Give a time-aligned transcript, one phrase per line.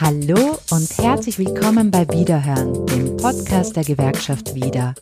[0.00, 4.94] Hallo und herzlich willkommen bei Wiederhören, dem Podcast der Gewerkschaft Wieder.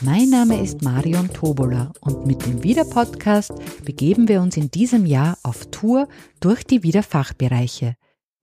[0.00, 3.52] Mein Name ist Marion Tobola und mit dem Wieder-Podcast
[3.84, 6.06] begeben wir uns in diesem Jahr auf Tour
[6.38, 7.96] durch die Wieder-Fachbereiche.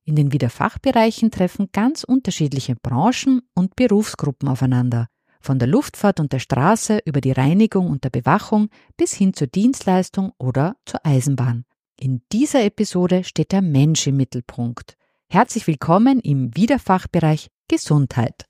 [0.04, 5.08] In den Wieder-Fachbereichen treffen ganz unterschiedliche Branchen und Berufsgruppen aufeinander.
[5.40, 8.68] Von der Luftfahrt und der Straße über die Reinigung und der Bewachung
[8.98, 11.64] bis hin zur Dienstleistung oder zur Eisenbahn.
[12.00, 14.96] In dieser Episode steht der Mensch im Mittelpunkt.
[15.30, 18.46] Herzlich willkommen im Wiederfachbereich Gesundheit.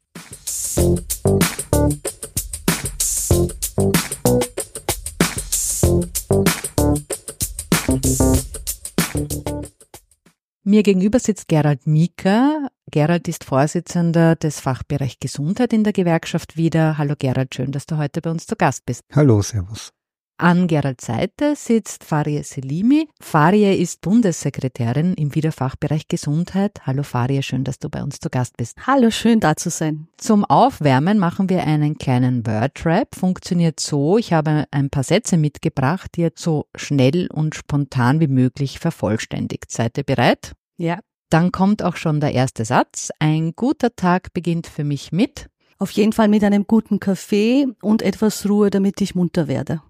[10.66, 12.68] Mir gegenüber sitzt Gerald Mieker.
[12.92, 16.98] Gerald ist Vorsitzender des Fachbereich Gesundheit in der Gewerkschaft wieder.
[16.98, 19.04] Hallo Gerald, schön, dass du heute bei uns zu Gast bist.
[19.14, 19.94] Hallo, Servus.
[20.40, 23.10] An Geralds Seite sitzt Farie Selimi.
[23.20, 26.80] Farie ist Bundessekretärin im Wiederfachbereich Gesundheit.
[26.86, 28.78] Hallo Farie, schön, dass du bei uns zu Gast bist.
[28.86, 30.10] Hallo, schön da zu sein.
[30.18, 33.16] Zum Aufwärmen machen wir einen kleinen Wordrap.
[33.16, 38.28] Funktioniert so, ich habe ein paar Sätze mitgebracht, die ihr so schnell und spontan wie
[38.28, 39.72] möglich vervollständigt.
[39.72, 40.52] Seid ihr bereit?
[40.78, 41.00] Ja.
[41.32, 43.10] Dann kommt auch schon der erste Satz.
[43.18, 45.48] Ein guter Tag beginnt für mich mit.
[45.80, 49.82] Auf jeden Fall mit einem guten Kaffee und etwas Ruhe, damit ich munter werde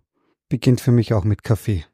[0.49, 1.85] beginnt für mich auch mit Kaffee.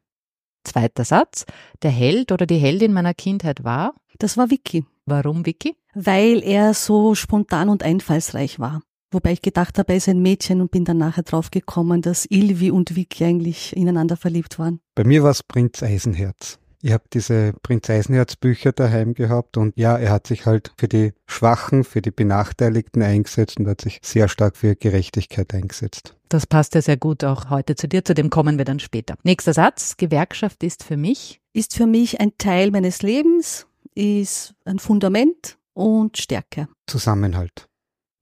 [0.64, 1.44] Zweiter Satz.
[1.82, 3.94] Der Held oder die Heldin meiner Kindheit war?
[4.18, 4.84] Das war Vicky.
[5.06, 5.76] Warum Vicky?
[5.94, 8.82] Weil er so spontan und einfallsreich war.
[9.12, 12.26] Wobei ich gedacht habe, er ist ein Mädchen und bin dann nachher drauf gekommen, dass
[12.28, 14.80] Ilvi und Vicky eigentlich ineinander verliebt waren.
[14.96, 16.58] Bei mir war es Prinz Eisenherz.
[16.84, 20.86] Ich habe diese Prinz Eisenherz Bücher daheim gehabt und ja, er hat sich halt für
[20.86, 26.14] die Schwachen, für die Benachteiligten eingesetzt und hat sich sehr stark für Gerechtigkeit eingesetzt.
[26.28, 29.14] Das passt ja sehr gut auch heute zu dir, zu dem kommen wir dann später.
[29.22, 31.40] Nächster Satz, Gewerkschaft ist für mich?
[31.54, 36.68] Ist für mich ein Teil meines Lebens, ist ein Fundament und Stärke.
[36.86, 37.66] Zusammenhalt.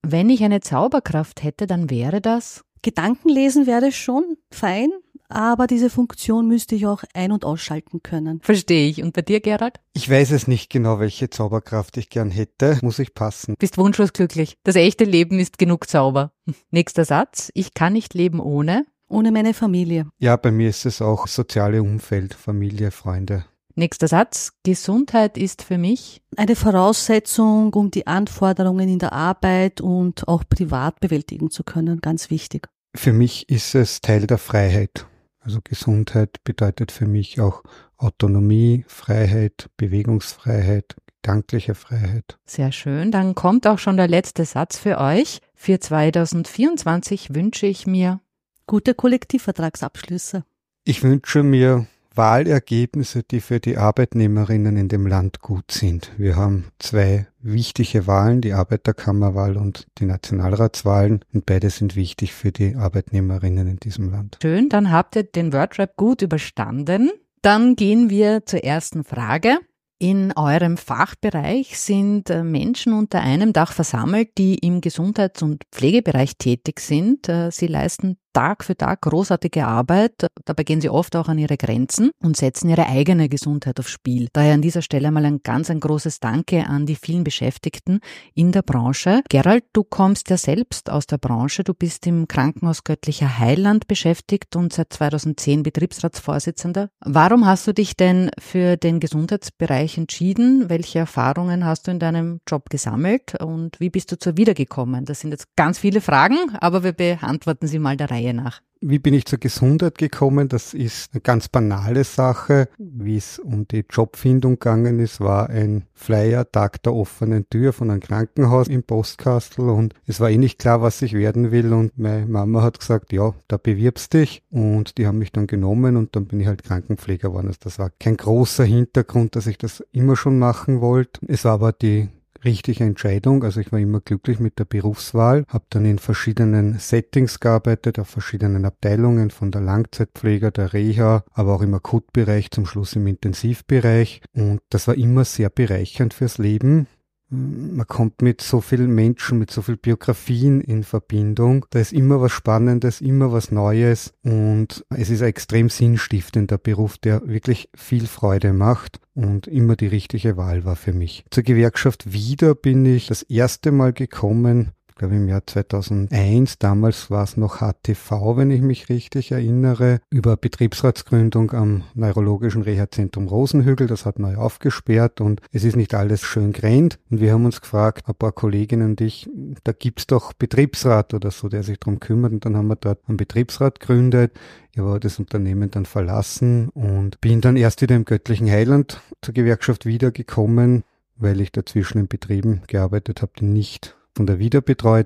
[0.02, 2.62] Wenn ich eine Zauberkraft hätte, dann wäre das?
[2.82, 4.90] Gedankenlesen wäre schon fein,
[5.32, 8.40] aber diese Funktion müsste ich auch ein- und ausschalten können.
[8.42, 9.02] Verstehe ich.
[9.02, 9.80] Und bei dir, Gerald?
[9.94, 12.78] Ich weiß es nicht genau, welche Zauberkraft ich gern hätte.
[12.82, 13.54] Muss ich passen.
[13.58, 14.56] Bist wunschlos glücklich.
[14.64, 16.32] Das echte Leben ist genug Zauber.
[16.70, 17.50] Nächster Satz.
[17.54, 18.86] Ich kann nicht leben ohne.
[19.08, 20.06] Ohne meine Familie.
[20.18, 23.44] Ja, bei mir ist es auch soziale Umfeld, Familie, Freunde.
[23.74, 24.52] Nächster Satz.
[24.64, 31.00] Gesundheit ist für mich eine Voraussetzung, um die Anforderungen in der Arbeit und auch privat
[31.00, 32.00] bewältigen zu können.
[32.00, 32.68] Ganz wichtig.
[32.94, 35.06] Für mich ist es Teil der Freiheit.
[35.44, 37.62] Also Gesundheit bedeutet für mich auch
[37.96, 42.38] Autonomie, Freiheit, Bewegungsfreiheit, gedankliche Freiheit.
[42.44, 43.10] Sehr schön.
[43.10, 45.40] Dann kommt auch schon der letzte Satz für euch.
[45.54, 48.20] Für 2024 wünsche ich mir
[48.66, 50.44] gute Kollektivvertragsabschlüsse.
[50.84, 56.12] Ich wünsche mir Wahlergebnisse, die für die Arbeitnehmerinnen in dem Land gut sind.
[56.16, 62.52] Wir haben zwei wichtige Wahlen, die Arbeiterkammerwahl und die Nationalratswahlen, und beide sind wichtig für
[62.52, 64.38] die Arbeitnehmerinnen in diesem Land.
[64.42, 67.10] Schön, dann habt ihr den Wordrap gut überstanden.
[67.42, 69.58] Dann gehen wir zur ersten Frage.
[70.02, 76.36] In eurem Fachbereich sind äh, Menschen unter einem Dach versammelt, die im Gesundheits- und Pflegebereich
[76.38, 77.28] tätig sind.
[77.28, 80.26] Äh, sie leisten Tag für Tag großartige Arbeit.
[80.44, 84.28] Dabei gehen sie oft auch an ihre Grenzen und setzen ihre eigene Gesundheit aufs Spiel.
[84.32, 88.00] Daher an dieser Stelle mal ein ganz ein großes Danke an die vielen Beschäftigten
[88.34, 89.22] in der Branche.
[89.28, 91.62] Gerald, du kommst ja selbst aus der Branche.
[91.62, 96.88] Du bist im Krankenhaus Göttlicher Heiland beschäftigt und seit 2010 Betriebsratsvorsitzender.
[97.00, 100.70] Warum hast du dich denn für den Gesundheitsbereich entschieden?
[100.70, 105.04] Welche Erfahrungen hast du in deinem Job gesammelt und wie bist du zur Wiedergekommen?
[105.04, 108.60] Das sind jetzt ganz viele Fragen, aber wir beantworten sie mal der Reihe Reihe nach.
[108.84, 110.48] Wie bin ich zur Gesundheit gekommen?
[110.48, 112.68] Das ist eine ganz banale Sache.
[112.78, 117.90] Wie es um die Jobfindung gegangen ist, war ein Flyer Tag der offenen Tür von
[117.90, 121.96] einem Krankenhaus im Postkastel und es war eh nicht klar, was ich werden will und
[121.96, 126.16] meine Mama hat gesagt, ja, da bewirbst dich und die haben mich dann genommen und
[126.16, 127.46] dann bin ich halt Krankenpfleger geworden.
[127.46, 131.20] Also das war kein großer Hintergrund, dass ich das immer schon machen wollte.
[131.28, 132.08] Es war aber die
[132.44, 133.44] richtige Entscheidung.
[133.44, 138.08] Also ich war immer glücklich mit der Berufswahl, habe dann in verschiedenen Settings gearbeitet, auf
[138.08, 144.22] verschiedenen Abteilungen, von der Langzeitpfleger, der Reha, aber auch im Akutbereich, zum Schluss im Intensivbereich.
[144.34, 146.86] Und das war immer sehr bereichernd fürs Leben
[147.32, 151.64] man kommt mit so vielen Menschen, mit so vielen Biografien in Verbindung.
[151.70, 156.98] Da ist immer was Spannendes, immer was Neues und es ist ein extrem sinnstiftender Beruf,
[156.98, 161.24] der wirklich viel Freude macht und immer die richtige Wahl war für mich.
[161.30, 167.24] Zur Gewerkschaft wieder bin ich das erste Mal gekommen glaube im Jahr 2001, damals war
[167.24, 173.86] es noch HTV, wenn ich mich richtig erinnere, über Betriebsratsgründung am Neurologischen Reha-Zentrum Rosenhügel.
[173.86, 176.98] Das hat neu aufgesperrt und es ist nicht alles schön grennt.
[177.10, 179.28] Und wir haben uns gefragt, ein paar Kolleginnen und ich,
[179.64, 182.32] da gibt's doch Betriebsrat oder so, der sich darum kümmert.
[182.32, 184.32] Und dann haben wir dort einen Betriebsrat gegründet.
[184.72, 189.34] Ich habe das Unternehmen dann verlassen und bin dann erst wieder im göttlichen Heiland zur
[189.34, 190.84] Gewerkschaft wiedergekommen,
[191.16, 194.60] weil ich dazwischen in Betrieben gearbeitet habe, die nicht von der wieder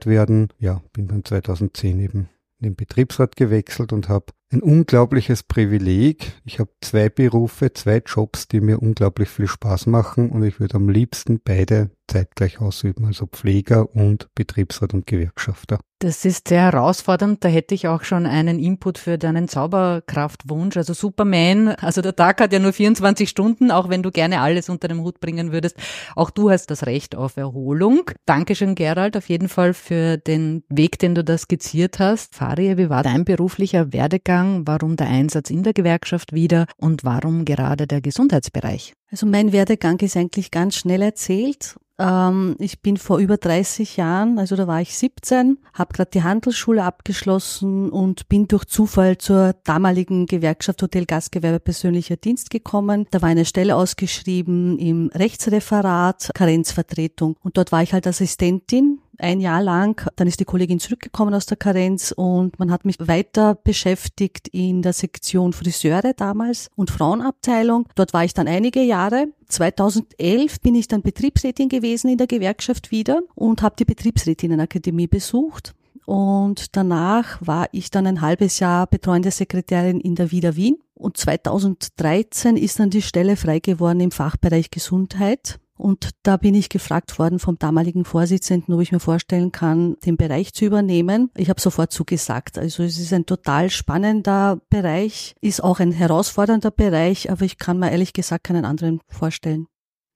[0.07, 0.49] werden.
[0.59, 6.33] Ja, bin dann 2010 eben in den Betriebsrat gewechselt und habe ein unglaubliches Privileg.
[6.45, 10.77] Ich habe zwei Berufe, zwei Jobs, die mir unglaublich viel Spaß machen und ich würde
[10.77, 15.81] am liebsten beide zeitgleich ausüben, also Pfleger und Betriebsrat und Gewerkschafter.
[15.99, 17.43] Das ist sehr herausfordernd.
[17.43, 20.77] Da hätte ich auch schon einen Input für deinen Zauberkraftwunsch.
[20.77, 24.69] Also Superman, also der Tag hat ja nur 24 Stunden, auch wenn du gerne alles
[24.69, 25.77] unter den Hut bringen würdest.
[26.15, 28.11] Auch du hast das Recht auf Erholung.
[28.27, 32.35] Dankeschön, Gerald, auf jeden Fall für den Weg, den du da skizziert hast.
[32.35, 34.36] Faria, wie war dein beruflicher Werdegang?
[34.45, 38.95] Warum der Einsatz in der Gewerkschaft wieder und warum gerade der Gesundheitsbereich?
[39.11, 41.77] Also mein Werdegang ist eigentlich ganz schnell erzählt.
[41.99, 46.23] Ähm, ich bin vor über 30 Jahren, also da war ich 17, habe gerade die
[46.23, 53.07] Handelsschule abgeschlossen und bin durch Zufall zur damaligen Gewerkschaft Hotel Gastgewerbe persönlicher Dienst gekommen.
[53.11, 59.41] Da war eine Stelle ausgeschrieben im Rechtsreferat, Karenzvertretung und dort war ich halt Assistentin ein
[59.41, 60.11] Jahr lang.
[60.17, 64.83] Dann ist die Kollegin zurückgekommen aus der Karenz und man hat mich weiter beschäftigt in
[64.83, 67.89] der Sektion Friseure damals und Frauenabteilung.
[67.95, 69.27] Dort war ich dann einige Jahre.
[69.49, 75.75] 2011 bin ich dann Betriebsrätin gewesen in der Gewerkschaft wieder und habe die Betriebsrätinnenakademie besucht.
[76.07, 80.79] Und danach war ich dann ein halbes Jahr betreuende Sekretärin in der Wieder Wien.
[80.95, 85.59] Und 2013 ist dann die Stelle frei geworden im Fachbereich Gesundheit.
[85.77, 90.17] Und da bin ich gefragt worden vom damaligen Vorsitzenden, ob ich mir vorstellen kann, den
[90.17, 91.31] Bereich zu übernehmen.
[91.37, 92.59] Ich habe sofort zugesagt.
[92.59, 97.79] Also es ist ein total spannender Bereich, ist auch ein herausfordernder Bereich, aber ich kann
[97.79, 99.67] mir ehrlich gesagt keinen anderen vorstellen.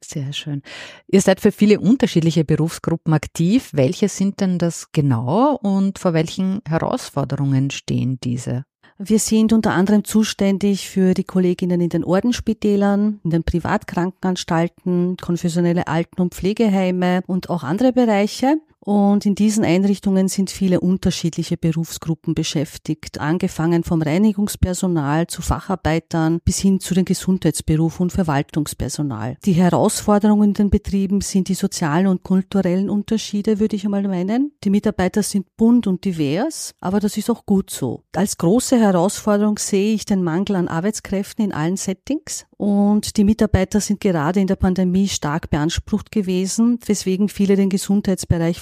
[0.02, 0.62] Sehr schön.
[1.08, 3.68] Ihr seid für viele unterschiedliche Berufsgruppen aktiv.
[3.74, 8.64] Welche sind denn das genau und vor welchen Herausforderungen stehen diese?
[9.02, 15.86] Wir sind unter anderem zuständig für die Kolleginnen in den Ordensspitälern, in den Privatkrankenanstalten, konfessionelle
[15.86, 18.60] Alten- und Pflegeheime und auch andere Bereiche.
[18.80, 26.58] Und in diesen Einrichtungen sind viele unterschiedliche Berufsgruppen beschäftigt, angefangen vom Reinigungspersonal zu Facharbeitern bis
[26.58, 29.36] hin zu den Gesundheitsberufen und Verwaltungspersonal.
[29.44, 34.52] Die Herausforderungen in den Betrieben sind die sozialen und kulturellen Unterschiede, würde ich einmal meinen.
[34.64, 38.02] Die Mitarbeiter sind bunt und divers, aber das ist auch gut so.
[38.14, 43.80] Als große Herausforderung sehe ich den Mangel an Arbeitskräften in allen Settings und die Mitarbeiter
[43.80, 48.60] sind gerade in der Pandemie stark beansprucht gewesen, weswegen viele den Gesundheitsbereich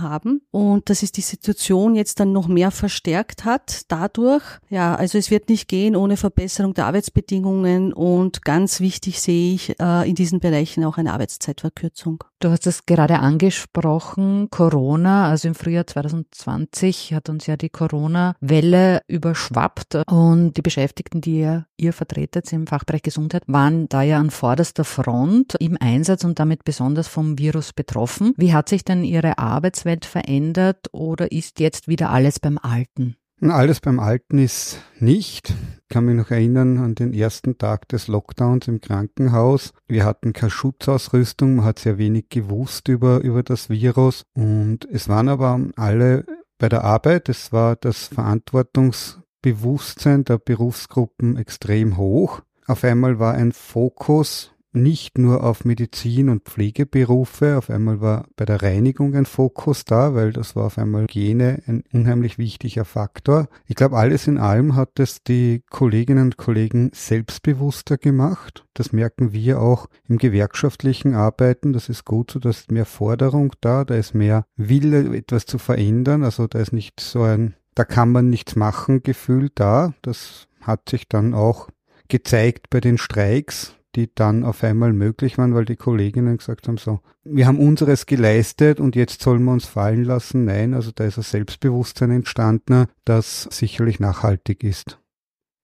[0.00, 0.42] haben.
[0.50, 4.42] Und dass es die Situation jetzt dann noch mehr verstärkt hat dadurch.
[4.68, 9.78] Ja, also es wird nicht gehen ohne Verbesserung der Arbeitsbedingungen und ganz wichtig sehe ich
[9.80, 12.24] äh, in diesen Bereichen auch eine Arbeitszeitverkürzung.
[12.38, 19.00] Du hast es gerade angesprochen, Corona, also im Frühjahr 2020 hat uns ja die Corona-Welle
[19.08, 24.28] überschwappt und die Beschäftigten, die ihr, ihr vertretet im Fachbereich Gesundheit, waren da ja an
[24.28, 28.34] vorderster Front im Einsatz und damit besonders vom Virus betroffen.
[28.36, 33.16] Wie hat sich denn Ihre Arbeitswelt verändert oder ist jetzt wieder alles beim Alten?
[33.42, 35.50] Alles beim Alten ist nicht.
[35.50, 39.74] Ich kann mich noch erinnern an den ersten Tag des Lockdowns im Krankenhaus.
[39.86, 45.10] Wir hatten keine Schutzausrüstung, man hat sehr wenig gewusst über, über das Virus und es
[45.10, 46.24] waren aber alle
[46.58, 47.28] bei der Arbeit.
[47.28, 52.40] Es war das Verantwortungsbewusstsein der Berufsgruppen extrem hoch.
[52.66, 57.56] Auf einmal war ein Fokus nicht nur auf Medizin und Pflegeberufe.
[57.56, 61.62] Auf einmal war bei der Reinigung ein Fokus da, weil das war auf einmal Hygiene
[61.66, 63.48] ein unheimlich wichtiger Faktor.
[63.66, 68.64] Ich glaube, alles in allem hat es die Kolleginnen und Kollegen selbstbewusster gemacht.
[68.74, 71.72] Das merken wir auch im gewerkschaftlichen Arbeiten.
[71.72, 75.58] Das ist gut so, da ist mehr Forderung da, da ist mehr Wille, etwas zu
[75.58, 76.22] verändern.
[76.22, 79.94] Also da ist nicht so ein, da kann man nichts machen Gefühl da.
[80.02, 81.68] Das hat sich dann auch
[82.08, 86.76] gezeigt bei den Streiks die dann auf einmal möglich waren, weil die Kolleginnen gesagt haben,
[86.76, 90.44] so, wir haben unseres geleistet und jetzt sollen wir uns fallen lassen.
[90.44, 94.98] Nein, also da ist ein Selbstbewusstsein entstanden, das sicherlich nachhaltig ist.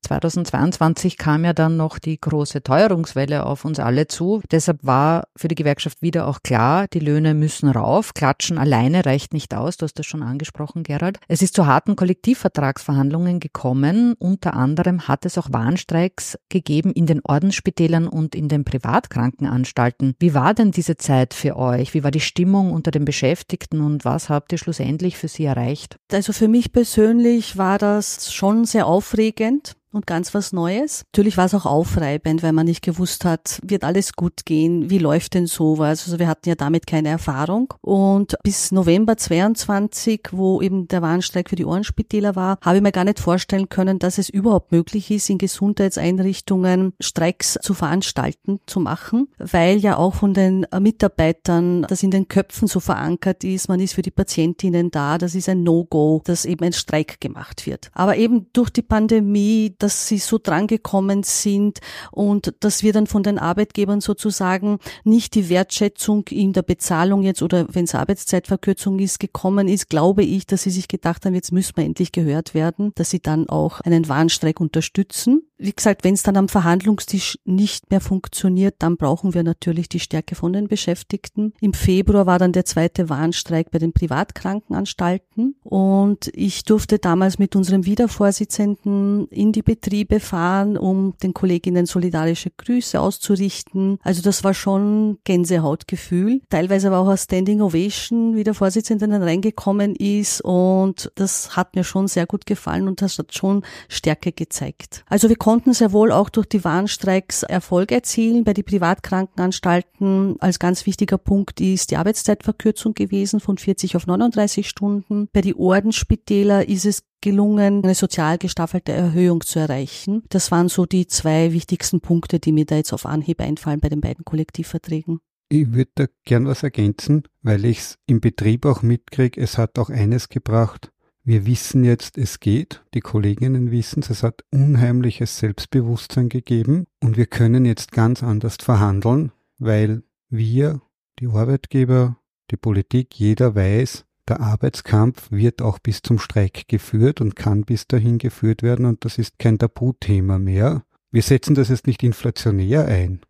[0.03, 4.43] 2022 kam ja dann noch die große Teuerungswelle auf uns alle zu.
[4.51, 8.13] Deshalb war für die Gewerkschaft wieder auch klar, die Löhne müssen rauf.
[8.15, 9.77] Klatschen alleine reicht nicht aus.
[9.77, 11.19] Du hast das schon angesprochen, Gerald.
[11.29, 14.15] Es ist zu harten Kollektivvertragsverhandlungen gekommen.
[14.19, 20.15] Unter anderem hat es auch Warnstreiks gegeben in den Ordensspitälern und in den Privatkrankenanstalten.
[20.19, 21.95] Wie war denn diese Zeit für euch?
[21.95, 25.97] Wie war die Stimmung unter den Beschäftigten und was habt ihr schlussendlich für sie erreicht?
[26.13, 31.05] Also für mich persönlich war das schon sehr aufregend und ganz was Neues.
[31.13, 34.99] Natürlich war es auch aufreibend, weil man nicht gewusst hat, wird alles gut gehen, wie
[34.99, 36.05] läuft denn sowas.
[36.05, 37.75] Also wir hatten ja damit keine Erfahrung.
[37.81, 42.93] Und bis November 22, wo eben der Warnstreik für die Ohrenspitäler war, habe ich mir
[42.93, 48.81] gar nicht vorstellen können, dass es überhaupt möglich ist, in Gesundheitseinrichtungen Streiks zu veranstalten, zu
[48.81, 53.81] machen, weil ja auch von den Mitarbeitern das in den Köpfen so verankert ist, man
[53.81, 57.91] ist für die Patientinnen da, das ist ein No-Go, dass eben ein Streik gemacht wird.
[57.93, 63.23] Aber eben durch die Pandemie, dass sie so drangekommen sind und dass wir dann von
[63.23, 69.21] den Arbeitgebern sozusagen nicht die Wertschätzung in der Bezahlung jetzt oder wenn es Arbeitszeitverkürzung ist,
[69.21, 72.93] gekommen ist, glaube ich, dass sie sich gedacht haben, jetzt müssen wir endlich gehört werden,
[72.95, 75.43] dass sie dann auch einen Warnstreik unterstützen.
[75.59, 80.01] Wie gesagt, wenn es dann am Verhandlungstisch nicht mehr funktioniert, dann brauchen wir natürlich die
[80.01, 81.53] Stärke von den Beschäftigten.
[81.61, 87.55] Im Februar war dann der zweite Warnstreik bei den Privatkrankenanstalten und ich durfte damals mit
[87.55, 93.99] unserem Wiedervorsitzenden in die Betriebe fahren, um den Kolleginnen solidarische Grüße auszurichten.
[94.03, 96.43] Also das war schon Gänsehautgefühl.
[96.51, 101.75] Teilweise war auch ein Standing Ovation, wie der Vorsitzende dann reingekommen ist und das hat
[101.75, 105.05] mir schon sehr gut gefallen und das hat schon Stärke gezeigt.
[105.09, 108.45] Also wir konnten sehr wohl auch durch die Warnstreiks Erfolg erzielen.
[108.45, 114.69] Bei den Privatkrankenanstalten als ganz wichtiger Punkt ist die Arbeitszeitverkürzung gewesen von 40 auf 39
[114.69, 115.29] Stunden.
[115.33, 120.25] Bei den Ordensspitäler ist es gelungen, eine sozial gestaffelte Erhöhung zu erreichen.
[120.29, 123.89] Das waren so die zwei wichtigsten Punkte, die mir da jetzt auf Anhieb einfallen bei
[123.89, 125.21] den beiden Kollektivverträgen.
[125.49, 129.41] Ich würde da gern was ergänzen, weil ich es im Betrieb auch mitkriege.
[129.41, 130.91] Es hat auch eines gebracht.
[131.25, 132.83] Wir wissen jetzt, es geht.
[132.95, 134.11] Die Kolleginnen wissen es.
[134.11, 136.87] Es hat unheimliches Selbstbewusstsein gegeben.
[137.01, 140.81] Und wir können jetzt ganz anders verhandeln, weil wir,
[141.21, 142.17] die Arbeitgeber,
[142.51, 147.87] die Politik, jeder weiß, der Arbeitskampf wird auch bis zum Streik geführt und kann bis
[147.87, 150.85] dahin geführt werden und das ist kein Tabuthema mehr.
[151.11, 153.21] Wir setzen das jetzt nicht inflationär ein,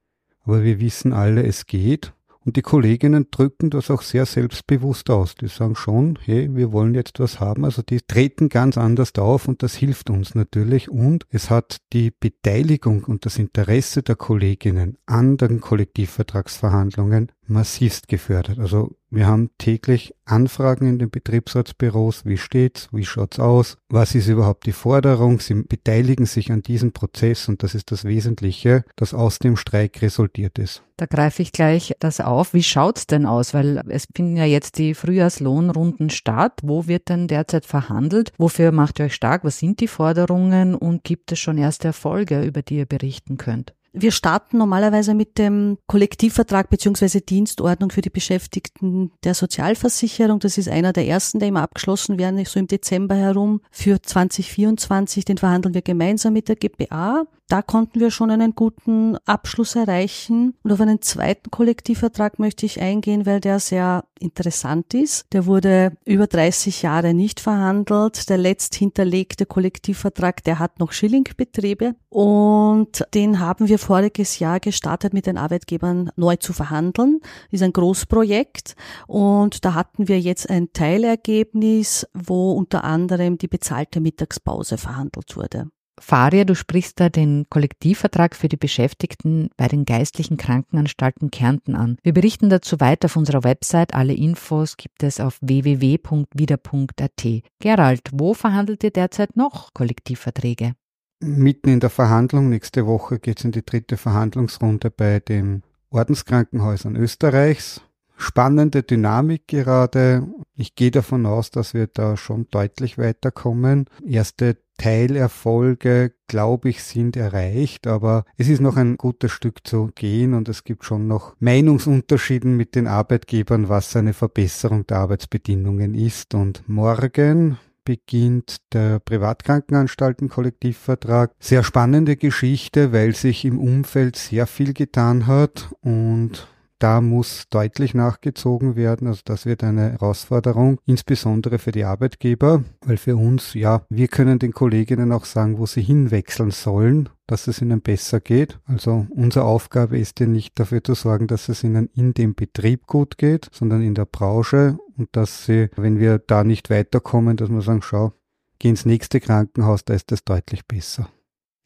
[0.45, 2.13] aber wir wissen alle, es geht
[2.45, 5.37] und die Kolleginnen drücken das auch sehr selbstbewusst aus.
[5.37, 7.65] Die sagen schon, hey, wir wollen jetzt was haben.
[7.65, 10.91] Also die treten ganz anders auf und das hilft uns natürlich.
[10.91, 18.59] Und es hat die Beteiligung und das Interesse der Kolleginnen an den Kollektivvertragsverhandlungen massivst gefördert.
[18.59, 24.29] Also wir haben täglich Anfragen in den Betriebsratsbüros, wie steht's, wie schaut's aus, was ist
[24.29, 29.13] überhaupt die Forderung, sie beteiligen sich an diesem Prozess und das ist das Wesentliche, das
[29.13, 30.83] aus dem Streik resultiert ist.
[30.97, 32.55] Da greife ich gleich das auf.
[32.55, 33.53] Wie schaut's denn aus?
[33.55, 36.61] Weil es finden ja jetzt die Frühjahrslohnrunden statt.
[36.63, 38.33] Wo wird denn derzeit verhandelt?
[38.39, 39.45] Wofür macht ihr euch stark?
[39.45, 40.75] Was sind die Forderungen?
[40.75, 43.75] Und gibt es schon erste Erfolge, über die ihr berichten könnt?
[43.95, 50.41] Wir starten normalerweise mit dem Kollektivvertrag beziehungsweise Dienstordnung für die Beschäftigten der Sozialversicherung.
[50.41, 53.61] Das ist einer der ersten, der immer abgeschlossen werden, so im Dezember herum.
[53.71, 57.25] Für 2024, den verhandeln wir gemeinsam mit der GPA.
[57.53, 60.55] Da konnten wir schon einen guten Abschluss erreichen.
[60.63, 65.27] Und auf einen zweiten Kollektivvertrag möchte ich eingehen, weil der sehr interessant ist.
[65.35, 68.31] Der wurde über 30 Jahre nicht verhandelt.
[68.31, 71.95] Der letzt hinterlegte Kollektivvertrag, der hat noch Schillingbetriebe.
[72.09, 77.21] Und den haben wir voriges Jahr gestartet, mit den Arbeitgebern neu zu verhandeln.
[77.51, 78.77] Ist ein Großprojekt.
[79.07, 85.69] Und da hatten wir jetzt ein Teilergebnis, wo unter anderem die bezahlte Mittagspause verhandelt wurde.
[86.03, 91.97] Faria, du sprichst da den Kollektivvertrag für die Beschäftigten bei den geistlichen Krankenanstalten Kärnten an.
[92.03, 93.95] Wir berichten dazu weiter auf unserer Website.
[93.95, 97.27] Alle Infos gibt es auf www.wieder.at.
[97.61, 100.75] Gerald, wo verhandelt ihr derzeit noch Kollektivverträge?
[101.21, 106.97] Mitten in der Verhandlung, nächste Woche geht es in die dritte Verhandlungsrunde bei den Ordenskrankenhäusern
[106.97, 107.81] Österreichs.
[108.23, 110.27] Spannende Dynamik gerade.
[110.55, 113.87] Ich gehe davon aus, dass wir da schon deutlich weiterkommen.
[114.07, 120.35] Erste Teilerfolge, glaube ich, sind erreicht, aber es ist noch ein gutes Stück zu gehen
[120.35, 126.35] und es gibt schon noch Meinungsunterschieden mit den Arbeitgebern, was eine Verbesserung der Arbeitsbedingungen ist.
[126.35, 131.33] Und morgen beginnt der Privatkrankenanstalten-Kollektivvertrag.
[131.39, 136.49] Sehr spannende Geschichte, weil sich im Umfeld sehr viel getan hat und
[136.83, 139.07] da muss deutlich nachgezogen werden.
[139.07, 144.41] Also das wird eine Herausforderung, insbesondere für die Arbeitgeber, weil für uns, ja, wir können
[144.41, 148.59] den Kolleginnen auch sagen, wo sie hinwechseln sollen, dass es ihnen besser geht.
[148.65, 152.89] Also unsere Aufgabe ist ja nicht dafür zu sorgen, dass es ihnen in dem Betrieb
[152.89, 157.49] gut geht, sondern in der Branche und dass sie, wenn wir da nicht weiterkommen, dass
[157.49, 158.13] wir sagen, schau,
[158.59, 161.09] geh ins nächste Krankenhaus, da ist es deutlich besser.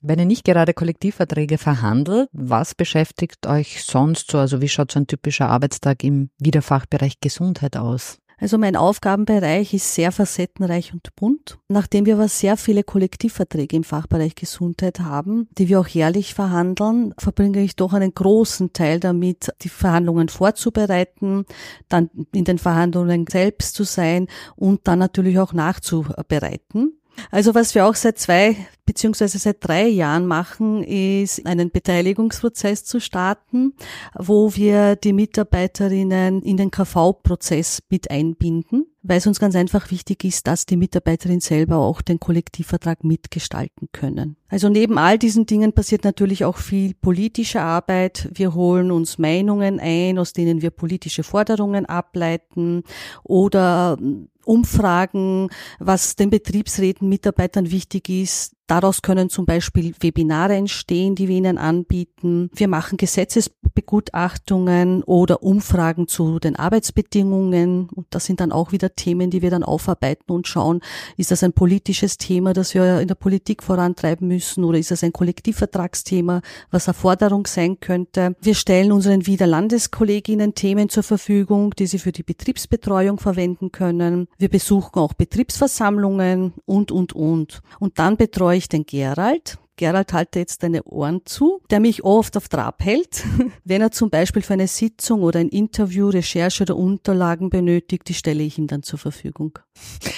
[0.08, 4.38] Wenn ihr nicht gerade Kollektivverträge verhandelt, was beschäftigt euch sonst so?
[4.38, 8.18] Also wie schaut so ein typischer Arbeitstag im Wiederfachbereich Gesundheit aus?
[8.38, 11.58] Also mein Aufgabenbereich ist sehr facettenreich und bunt.
[11.66, 17.12] Nachdem wir aber sehr viele Kollektivverträge im Fachbereich Gesundheit haben, die wir auch jährlich verhandeln,
[17.18, 21.46] verbringe ich doch einen großen Teil damit, die Verhandlungen vorzubereiten,
[21.88, 26.92] dann in den Verhandlungen selbst zu sein und dann natürlich auch nachzubereiten.
[27.30, 28.56] Also was wir auch seit zwei
[28.86, 33.74] beziehungsweise seit drei Jahren machen, ist einen Beteiligungsprozess zu starten,
[34.14, 40.24] wo wir die Mitarbeiterinnen in den KV-Prozess mit einbinden, weil es uns ganz einfach wichtig
[40.24, 44.36] ist, dass die Mitarbeiterin selber auch den Kollektivvertrag mitgestalten können.
[44.48, 48.28] Also neben all diesen Dingen passiert natürlich auch viel politische Arbeit.
[48.32, 52.82] Wir holen uns Meinungen ein, aus denen wir politische Forderungen ableiten
[53.22, 53.96] oder
[54.44, 55.48] Umfragen,
[55.78, 61.56] was den Betriebsräten, Mitarbeitern wichtig ist, Daraus können zum Beispiel Webinare entstehen, die wir Ihnen
[61.56, 62.50] anbieten.
[62.52, 67.88] Wir machen Gesetzesbegutachtungen oder Umfragen zu den Arbeitsbedingungen.
[67.94, 70.80] Und das sind dann auch wieder Themen, die wir dann aufarbeiten und schauen,
[71.16, 75.04] ist das ein politisches Thema, das wir in der Politik vorantreiben müssen oder ist das
[75.04, 76.40] ein Kollektivvertragsthema,
[76.72, 78.34] was Erforderung sein könnte.
[78.40, 84.26] Wir stellen unseren Wiederlandeskolleginnen Themen zur Verfügung, die sie für die Betriebsbetreuung verwenden können.
[84.38, 87.60] Wir besuchen auch Betriebsversammlungen und, und, und.
[87.78, 89.58] Und dann betreuen ich den Gerald.
[89.76, 93.24] Gerald, halte jetzt deine Ohren zu, der mich oft auf Trab hält.
[93.64, 98.14] Wenn er zum Beispiel für eine Sitzung oder ein Interview Recherche oder Unterlagen benötigt, die
[98.14, 99.58] stelle ich ihm dann zur Verfügung.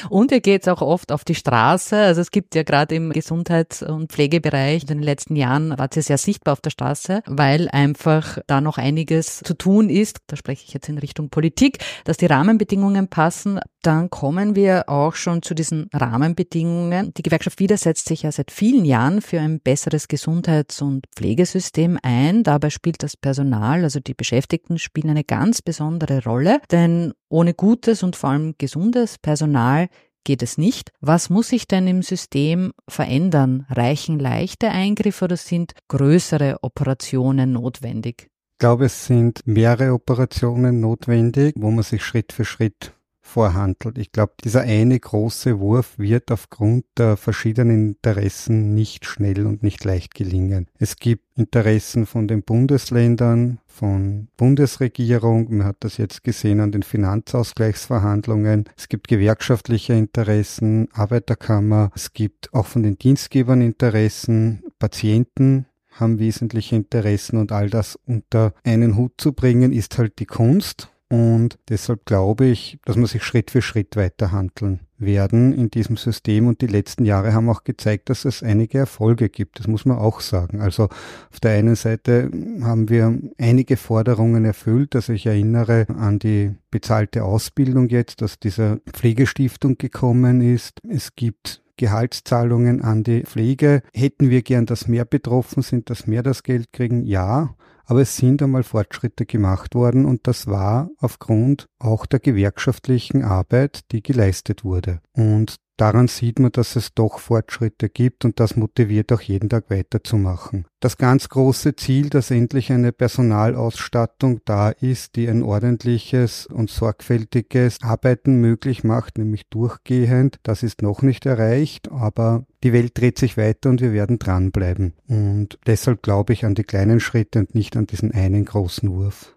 [0.08, 1.96] Und ihr geht auch oft auf die Straße.
[1.96, 6.02] Also es gibt ja gerade im Gesundheits- und Pflegebereich in den letzten Jahren wart ihr
[6.02, 10.18] sehr sichtbar auf der Straße, weil einfach da noch einiges zu tun ist.
[10.26, 13.60] Da spreche ich jetzt in Richtung Politik, dass die Rahmenbedingungen passen.
[13.82, 17.14] Dann kommen wir auch schon zu diesen Rahmenbedingungen.
[17.14, 22.42] Die Gewerkschaft wieder setzt sich ja seit vielen Jahren für besseres Gesundheits- und Pflegesystem ein.
[22.42, 28.02] Dabei spielt das Personal, also die Beschäftigten, spielen eine ganz besondere Rolle, denn ohne gutes
[28.02, 29.88] und vor allem gesundes Personal
[30.24, 30.92] geht es nicht.
[31.00, 33.66] Was muss sich denn im System verändern?
[33.70, 38.28] Reichen leichte Eingriffe oder sind größere Operationen notwendig?
[38.52, 42.92] Ich glaube, es sind mehrere Operationen notwendig, wo man sich Schritt für Schritt
[43.28, 43.98] vorhandelt.
[43.98, 49.84] Ich glaube, dieser eine große Wurf wird aufgrund der verschiedenen Interessen nicht schnell und nicht
[49.84, 50.66] leicht gelingen.
[50.78, 55.56] Es gibt Interessen von den Bundesländern, von Bundesregierung.
[55.56, 58.64] Man hat das jetzt gesehen an den Finanzausgleichsverhandlungen.
[58.76, 61.90] Es gibt gewerkschaftliche Interessen, Arbeiterkammer.
[61.94, 65.66] Es gibt auch von den Dienstgebern Interessen, Patienten
[66.00, 70.90] haben wesentliche Interessen und all das unter einen Hut zu bringen, ist halt die Kunst.
[71.10, 75.96] Und deshalb glaube ich, dass man sich Schritt für Schritt weiter handeln werden in diesem
[75.96, 76.46] System.
[76.46, 79.58] Und die letzten Jahre haben auch gezeigt, dass es einige Erfolge gibt.
[79.58, 80.60] Das muss man auch sagen.
[80.60, 82.30] Also auf der einen Seite
[82.62, 84.94] haben wir einige Forderungen erfüllt.
[84.96, 90.80] Also ich erinnere an die bezahlte Ausbildung jetzt, dass dieser Pflegestiftung gekommen ist.
[90.86, 93.82] Es gibt Gehaltszahlungen an die Pflege.
[93.94, 97.04] Hätten wir gern, dass mehr betroffen sind, dass mehr das Geld kriegen?
[97.04, 97.54] Ja.
[97.88, 103.80] Aber es sind einmal Fortschritte gemacht worden und das war aufgrund auch der gewerkschaftlichen Arbeit,
[103.92, 105.00] die geleistet wurde.
[105.12, 109.70] Und daran sieht man, dass es doch Fortschritte gibt und das motiviert auch jeden Tag
[109.70, 110.66] weiterzumachen.
[110.80, 117.78] Das ganz große Ziel, dass endlich eine Personalausstattung da ist, die ein ordentliches und sorgfältiges
[117.82, 123.36] Arbeiten möglich macht, nämlich durchgehend, das ist noch nicht erreicht, aber die Welt dreht sich
[123.36, 124.94] weiter und wir werden dranbleiben.
[125.08, 129.36] Und deshalb glaube ich an die kleinen Schritte und nicht an diesen einen großen Wurf.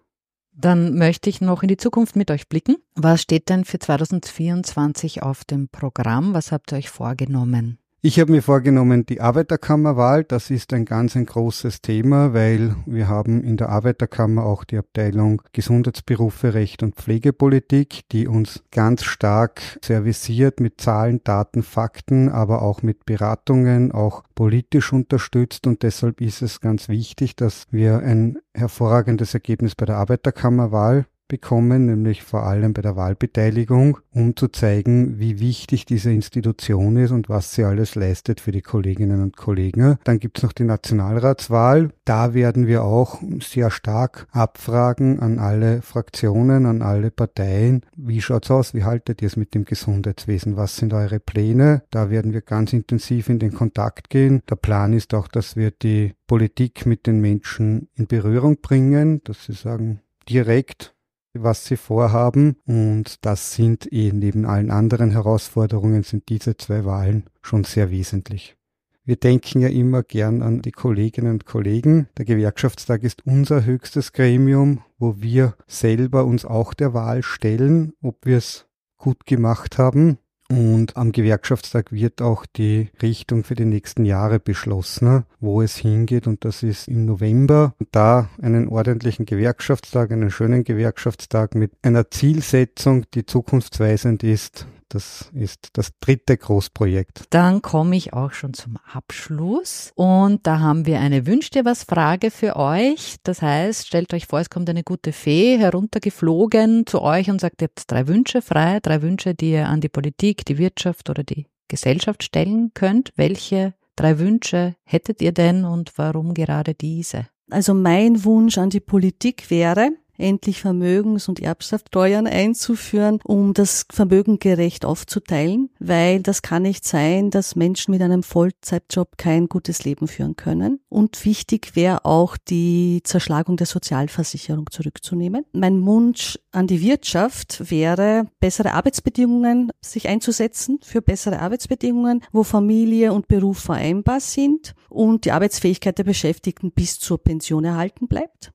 [0.54, 2.76] Dann möchte ich noch in die Zukunft mit euch blicken.
[2.94, 6.34] Was steht denn für 2024 auf dem Programm?
[6.34, 7.78] Was habt ihr euch vorgenommen?
[8.04, 13.06] Ich habe mir vorgenommen, die Arbeiterkammerwahl, das ist ein ganz ein großes Thema, weil wir
[13.06, 19.62] haben in der Arbeiterkammer auch die Abteilung Gesundheitsberufe, Recht und Pflegepolitik, die uns ganz stark
[19.84, 25.68] servisiert mit Zahlen, Daten, Fakten, aber auch mit Beratungen, auch politisch unterstützt.
[25.68, 31.86] Und deshalb ist es ganz wichtig, dass wir ein hervorragendes Ergebnis bei der Arbeiterkammerwahl bekommen,
[31.86, 37.30] nämlich vor allem bei der Wahlbeteiligung, um zu zeigen, wie wichtig diese Institution ist und
[37.30, 39.96] was sie alles leistet für die Kolleginnen und Kollegen.
[40.04, 41.88] Dann gibt es noch die Nationalratswahl.
[42.04, 47.80] Da werden wir auch sehr stark abfragen an alle Fraktionen, an alle Parteien.
[47.96, 48.74] Wie schaut's aus?
[48.74, 50.58] Wie haltet ihr es mit dem Gesundheitswesen?
[50.58, 51.84] Was sind eure Pläne?
[51.90, 54.42] Da werden wir ganz intensiv in den Kontakt gehen.
[54.50, 59.46] Der Plan ist auch, dass wir die Politik mit den Menschen in Berührung bringen, dass
[59.46, 60.91] sie sagen, direkt
[61.34, 62.56] was sie vorhaben.
[62.66, 68.56] Und das sind eh neben allen anderen Herausforderungen sind diese zwei Wahlen schon sehr wesentlich.
[69.04, 72.08] Wir denken ja immer gern an die Kolleginnen und Kollegen.
[72.18, 78.24] Der Gewerkschaftstag ist unser höchstes Gremium, wo wir selber uns auch der Wahl stellen, ob
[78.24, 78.66] wir es
[78.98, 80.18] gut gemacht haben.
[80.52, 86.26] Und am Gewerkschaftstag wird auch die Richtung für die nächsten Jahre beschlossen, wo es hingeht.
[86.26, 87.74] Und das ist im November.
[87.90, 94.66] Da einen ordentlichen Gewerkschaftstag, einen schönen Gewerkschaftstag mit einer Zielsetzung, die zukunftsweisend ist.
[94.92, 97.24] Das ist das dritte Großprojekt.
[97.30, 99.90] Dann komme ich auch schon zum Abschluss.
[99.94, 103.16] Und da haben wir eine Wünsch dir was Frage für euch.
[103.22, 107.62] Das heißt, stellt euch vor, es kommt eine gute Fee heruntergeflogen zu euch und sagt,
[107.62, 111.24] ihr habt drei Wünsche frei, drei Wünsche, die ihr an die Politik, die Wirtschaft oder
[111.24, 113.12] die Gesellschaft stellen könnt.
[113.16, 117.28] Welche drei Wünsche hättet ihr denn und warum gerade diese?
[117.50, 119.88] Also mein Wunsch an die Politik wäre,
[120.22, 127.30] endlich Vermögens- und Erbschaftssteuern einzuführen, um das Vermögen gerecht aufzuteilen, weil das kann nicht sein,
[127.30, 130.80] dass Menschen mit einem Vollzeitjob kein gutes Leben führen können.
[130.88, 135.44] Und wichtig wäre auch die Zerschlagung der Sozialversicherung zurückzunehmen.
[135.52, 143.12] Mein Wunsch an die Wirtschaft wäre, bessere Arbeitsbedingungen sich einzusetzen, für bessere Arbeitsbedingungen, wo Familie
[143.12, 148.52] und Beruf vereinbar sind und die Arbeitsfähigkeit der Beschäftigten bis zur Pension erhalten bleibt.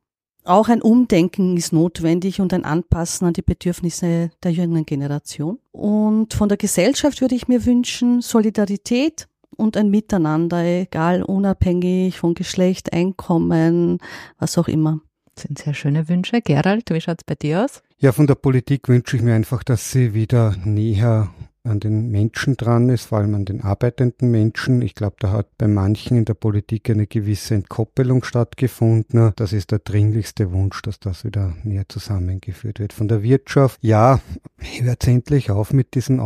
[0.48, 5.60] Auch ein Umdenken ist notwendig und ein Anpassen an die Bedürfnisse der jüngeren Generation.
[5.74, 12.34] Und von der Gesellschaft würde ich mir wünschen Solidarität und ein Miteinander, egal unabhängig von
[12.34, 13.98] Geschlecht, Einkommen,
[14.40, 15.02] was auch immer.
[15.36, 16.42] Das sind sehr schöne Wünsche.
[16.42, 17.84] Gerald, wie schaut's bei dir aus?
[17.98, 21.30] Ja, von der Politik wünsche ich mir einfach, dass sie wieder näher
[21.68, 24.82] an den Menschen dran ist, vor allem an den arbeitenden Menschen.
[24.82, 29.32] Ich glaube, da hat bei manchen in der Politik eine gewisse Entkoppelung stattgefunden.
[29.36, 32.94] Das ist der dringlichste Wunsch, dass das wieder näher zusammengeführt wird.
[32.94, 34.20] Von der Wirtschaft, ja,
[34.58, 36.20] hört endlich auf mit diesen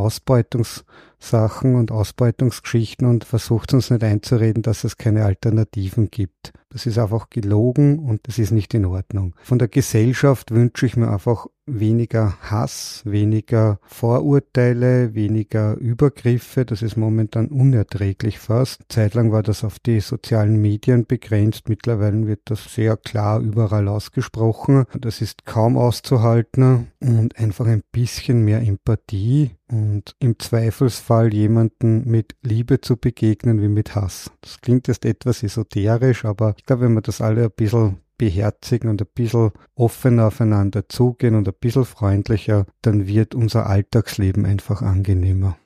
[1.22, 6.52] Ausbeutungssachen und Ausbeutungsgeschichten und versucht uns nicht einzureden, dass es keine Alternativen gibt.
[6.70, 9.36] Das ist einfach gelogen und das ist nicht in Ordnung.
[9.44, 16.66] Von der Gesellschaft wünsche ich mir einfach weniger Hass, weniger Vorurteile, weniger Übergriffe.
[16.66, 18.82] Das ist momentan unerträglich fast.
[18.90, 21.70] Zeitlang war das auf die sozialen Medien begrenzt.
[21.70, 24.86] Mittlerweile wird das sehr klar überall ausgesprochen.
[24.98, 32.36] Das ist kaum auszuhalten und einfach ein bisschen mehr Empathie und im Zweifelsfall jemanden mit
[32.42, 34.32] Liebe zu begegnen wie mit Hass.
[34.42, 38.90] Das klingt jetzt etwas esoterisch, aber ich glaube, wenn wir das alle ein bisschen beherzigen
[38.90, 44.82] und ein bisschen offener aufeinander zugehen und ein bisschen freundlicher, dann wird unser Alltagsleben einfach
[44.82, 45.58] angenehmer.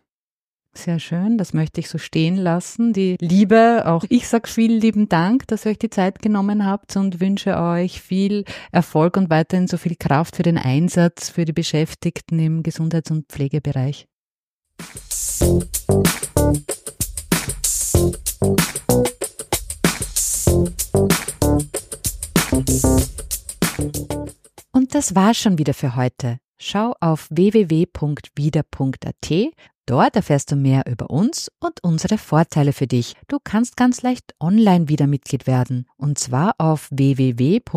[0.78, 2.92] Sehr schön, das möchte ich so stehen lassen.
[2.92, 6.98] Die Liebe, auch ich sage vielen lieben Dank, dass ihr euch die Zeit genommen habt
[6.98, 11.54] und wünsche euch viel Erfolg und weiterhin so viel Kraft für den Einsatz für die
[11.54, 14.08] Beschäftigten im Gesundheits- und Pflegebereich.
[24.72, 26.38] Und das war schon wieder für heute.
[26.58, 27.96] Schau auf www.wieder.at
[29.88, 33.14] Dort erfährst du mehr über uns und unsere Vorteile für dich.
[33.28, 37.70] Du kannst ganz leicht online wieder Mitglied werden und zwar auf www.wieder.at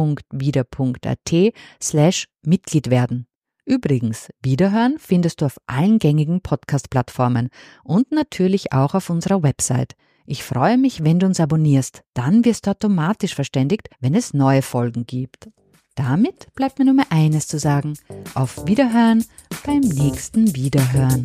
[1.83, 3.28] slash Mitglied werden.
[3.69, 7.51] Übrigens, Wiederhören findest du auf allen gängigen Podcast-Plattformen
[7.85, 9.95] und natürlich auch auf unserer Website.
[10.25, 12.03] Ich freue mich, wenn du uns abonnierst.
[12.15, 15.51] Dann wirst du automatisch verständigt, wenn es neue Folgen gibt.
[15.97, 17.93] Damit bleibt mir nur mehr eines zu sagen.
[18.35, 19.23] Auf Wiederhören
[19.67, 21.25] beim nächsten Wiederhören.